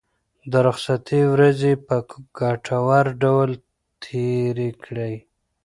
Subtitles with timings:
[0.51, 1.95] د رخصتۍ ورځې په
[2.39, 3.49] ګټور ډول
[4.03, 5.15] تېرې کړئ.